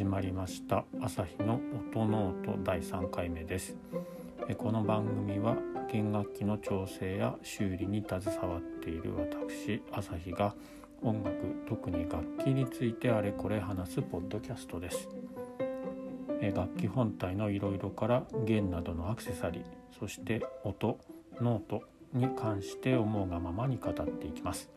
[0.00, 0.86] 始まりました。
[1.02, 1.60] アサヒの
[1.92, 3.76] 音ノート第3回目です。
[4.56, 5.58] この番組は
[5.92, 10.54] 弦楽器の調整や修理に携わっている私アサヒが
[11.02, 11.36] 音楽
[11.68, 15.06] 特に楽器についてあれこれ話すポッドキャストです。
[16.54, 19.64] 楽器本体のいろいろから弦などのアクセサリー
[19.98, 20.98] そして音
[21.42, 21.82] ノート
[22.14, 24.70] に関して思うがままに語っていきます。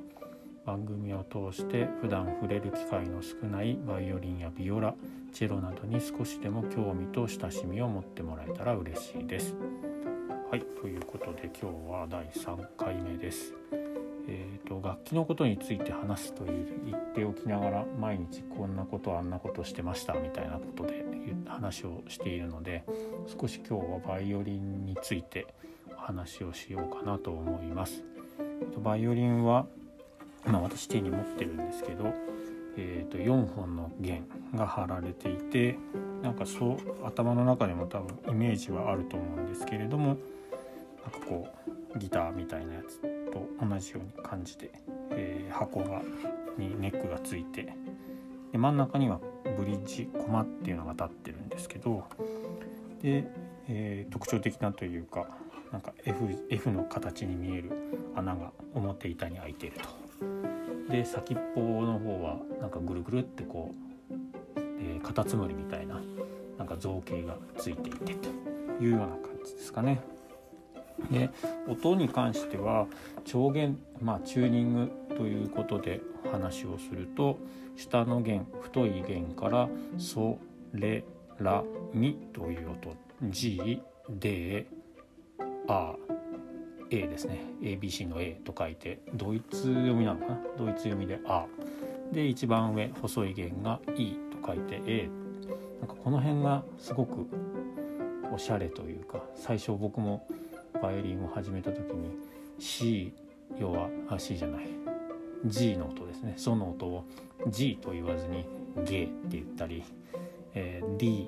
[0.65, 4.95] 番組を通して普段触れる機会の少ないバイオリンやビオラ
[5.33, 9.55] チェロなどに少しでも興味と親しみを持ってもらえたら嬉しいです。
[10.49, 13.53] はいということで今日は第3回目です。
[14.27, 21.03] えーと、楽器のことについて話すと言っておきながら毎日こんなことあんなことしてましたみたいなことで
[21.45, 22.85] 話をしているので
[23.39, 25.47] 少し今日はバイオリンについて
[25.95, 28.03] 話をしようかなと思います。
[28.81, 29.67] バイオリンは
[30.45, 32.13] まあ、私手に持ってるんですけど、
[32.77, 35.77] えー、と4本の弦が貼られていて
[36.21, 41.47] なんかそう頭の中でも多分イメージはあると思うんですけれどもなんかこ
[41.95, 42.99] うギターみたいなやつ
[43.31, 44.71] と同じように感じて、
[45.11, 46.01] えー、箱が
[46.57, 47.73] にネックがついて
[48.51, 49.19] で真ん中には
[49.57, 52.03] ブリッジコマっていうのが立ってるんですけど
[53.01, 53.25] で、
[53.67, 55.27] えー、特徴的なというか
[55.71, 56.15] なんか F,
[56.49, 57.71] F の形に見える
[58.15, 60.12] 穴が表板に開いていると。
[60.89, 63.71] で先っぽの方はなんかぐるぐるってこ
[64.11, 66.01] う、え、カタツムリみたいな
[66.57, 68.29] なんか造形がついていてと
[68.83, 70.01] いうような感じですかね。
[71.11, 71.29] で
[71.67, 72.87] 音に関しては
[73.25, 76.01] 調弦まあチューニングということで
[76.31, 77.39] 話をすると
[77.75, 80.37] 下の弦太い弦から「ソ
[80.73, 81.03] レ
[81.39, 81.63] ラ
[81.93, 82.95] ミ」という音
[83.29, 84.29] 「G」「D」
[85.67, 85.93] 「A」
[86.89, 87.39] A ですね。
[87.61, 90.39] ABC の A と書いてドイツ読みなのかな？
[90.57, 91.47] ドイツ読みで A
[92.13, 95.09] で一番上細い弦が E と書いて A
[95.79, 97.27] なんかこの辺がすごく
[98.33, 100.27] おしゃれというか最初僕も
[100.81, 102.11] バイオリンを始めた時に
[102.59, 103.13] C
[103.59, 104.67] 要はあ C じゃない。
[105.45, 106.35] G の音ですね。
[106.37, 107.03] その音を
[107.47, 108.45] G と言わずに
[108.85, 109.83] ゲって言ったり、
[110.53, 111.27] えー、D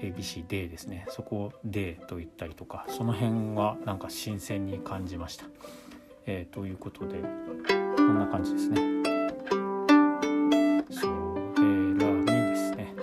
[0.00, 5.44] ABCD ですねそこを D と言ったりとかその辺はなんか新鮮に感じました。
[6.26, 7.16] えー、ということで
[7.96, 8.76] こんな感じですね。
[10.90, 11.06] ソ
[11.56, 11.62] レ
[11.98, 12.94] ラミですね。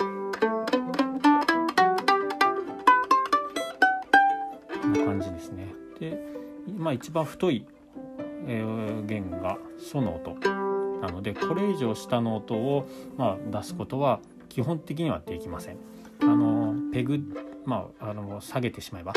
[4.81, 5.73] こんな感じですね。
[5.99, 6.17] で、
[6.77, 7.65] まあ一番太い、
[8.47, 10.35] えー、弦がソの音
[11.01, 12.87] なのでこれ以上下の音を、
[13.17, 14.19] まあ、出すことは
[14.49, 15.77] 基本的にはできません。
[16.21, 17.19] あのペグ、
[17.63, 19.13] まあ、あの下げてしまえば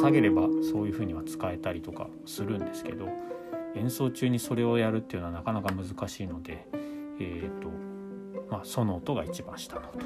[0.00, 3.08] 下げればそういうふうには使えたりとかするんですけど
[3.74, 6.64] 演奏中にそれをやるっていうのはなかなか難しいので
[7.18, 7.70] え、ー、と
[8.48, 9.98] まあその音が一番下の音。
[9.98, 10.04] こ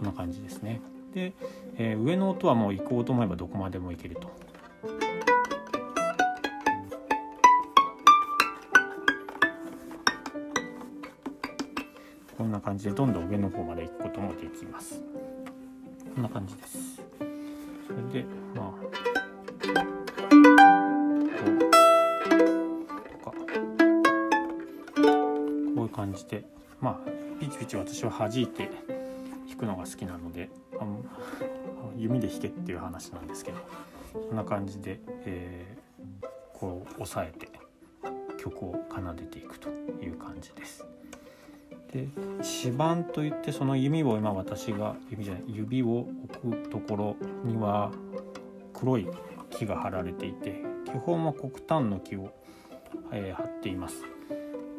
[0.00, 0.80] んな感じですね。
[1.14, 1.34] で、
[1.78, 4.51] えー、上の音はもう行こうと思えばどこまでもいけると。
[12.52, 15.00] んな感じでどんどん上の方まで行くこともできます
[16.14, 17.00] こんな感じです
[17.86, 18.72] それでまあ
[25.64, 26.44] こういう感じで
[26.78, 28.70] まあピチピチ私は弾いて
[29.48, 31.02] 弾くのが好きなのであの
[31.96, 33.58] 弓で弾けっていう話なんですけど
[34.12, 37.48] こんな感じで、えー、こう押さえて
[38.36, 40.91] 曲を奏でていくという感じです。
[41.92, 42.08] で
[42.64, 46.06] 指板といってその弓を今私が指じゃない指を
[46.42, 47.92] 置くところには
[48.72, 49.06] 黒い
[49.50, 52.32] 木が貼られていて基本は黒炭の木を、
[53.12, 54.02] えー、貼っています。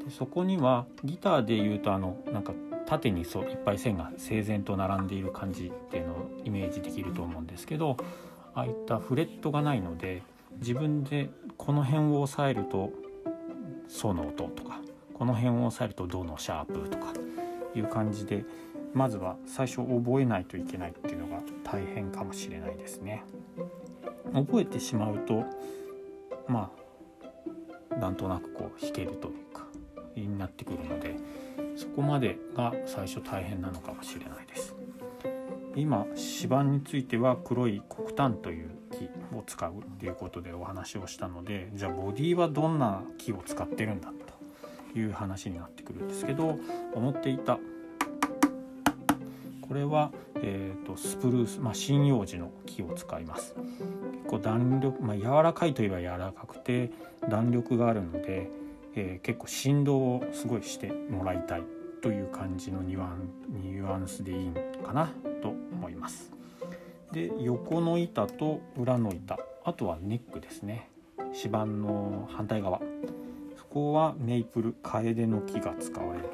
[0.04, 2.54] でそこにはギターでいうとあのなんか
[2.86, 7.96] 縦にそういっぱい線が整然と並んでいる感じっていうのをイメージできると思うんですけど
[8.54, 10.22] ああいったフレットがないので
[10.60, 12.92] 自分でこの辺を押さえると
[13.88, 14.83] 「ソの音とか
[15.24, 17.14] この辺を押さえるとドのシャープとか
[17.74, 18.44] いう感じで
[18.94, 23.24] まずは最初覚えないといけないっていうのが大変かもしれないですね。
[24.34, 25.46] 覚えてしまうと
[26.50, 26.70] ま
[27.90, 29.66] あなんとなくこう弾けるというか
[30.14, 31.16] になってくるので
[31.78, 34.76] そこまでが最初大変なのかもしれないです。
[35.78, 44.12] 今指板については黒い黒炭という木を使うっていうことでお話をしたのでじゃあボディはどんな木を使ってるんだ
[44.96, 46.58] いう話になってくるんですけど
[46.94, 47.60] 思っていた
[49.74, 53.56] これは、えーと、スプルース、まあ、針葉樹の木を使います。
[53.56, 56.92] 結構弾力、まあ、柔らかいといえば柔らかくて
[57.28, 58.52] 弾力があるので、
[58.96, 61.64] えー、結構振動をすごいしてもらいたい
[62.04, 64.52] という感じのニュアンニュアンスでいい
[64.86, 65.10] かな
[65.42, 66.32] と思います。
[67.12, 70.90] で横の板と裏の板あとはネックですね。
[71.34, 72.82] 指板の反対側。
[73.74, 76.30] こはメイプルカエデの木が使われる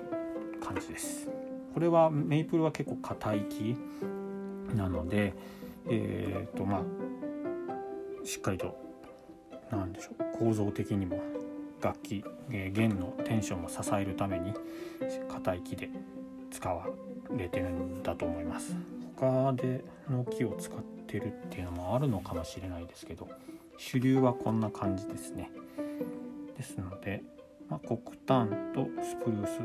[0.62, 1.30] 感じです。
[1.74, 3.78] これはメイプルは結構硬い木
[4.76, 5.34] なので
[5.88, 8.78] えっ、ー、とまあしっかりと
[9.72, 11.22] 何でしょう構造的にも
[11.82, 14.54] 楽器、えー、弦のテンションを支えるために
[15.30, 15.90] 硬い木で
[16.52, 16.88] 使わ
[17.32, 18.76] れてるんだと思います。
[19.16, 23.30] 他での木を使ってるっていうのもあるのかもしれないですけど
[23.78, 25.50] 主流はこんな感じですね。
[26.60, 27.24] ですので、
[27.70, 29.60] まあ、黒炭とスプルース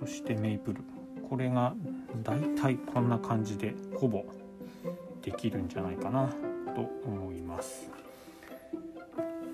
[0.00, 0.82] そしてメイプル。
[1.30, 1.74] これが
[2.22, 4.24] だいたいこんな感じでほぼ
[5.22, 6.28] できるんじゃないかな
[6.74, 7.88] と思います。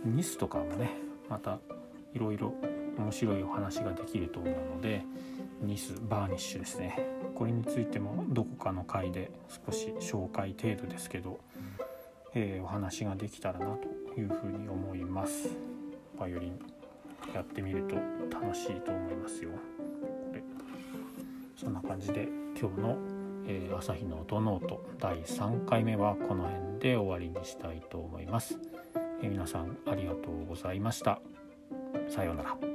[0.05, 0.91] ニスとかもね
[1.29, 1.59] また
[2.15, 2.55] いろいろ
[2.99, 5.05] 面白いお話ができると思うので
[5.61, 6.99] ニスバーニッシュですね。
[7.35, 9.31] これについてもどこかの回で
[9.67, 11.39] 少し紹介程度ですけど、
[12.35, 13.89] えー、お話ができたらなと
[14.19, 15.51] いうふうに思います。
[16.19, 16.59] バイオリン
[17.35, 17.97] やってみると
[18.35, 19.51] 楽しいと思いますよ。
[19.51, 20.43] これ。
[21.57, 22.29] そんな感じで
[22.59, 22.97] 今日の、
[23.47, 28.59] えー、アサヒの音ノート第3回目はこの辺で終わりにしたいと思います、
[29.23, 31.21] えー、皆さんありがとうございました。
[32.09, 32.72] さようなら。